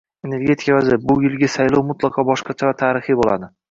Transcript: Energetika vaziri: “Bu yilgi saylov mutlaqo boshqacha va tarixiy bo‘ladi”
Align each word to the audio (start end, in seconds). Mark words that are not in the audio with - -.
Energetika 0.27 0.77
vaziri: 0.77 0.99
“Bu 1.11 1.17
yilgi 1.27 1.51
saylov 1.59 1.87
mutlaqo 1.93 2.29
boshqacha 2.35 2.73
va 2.73 2.77
tarixiy 2.85 3.25
bo‘ladi” 3.25 3.57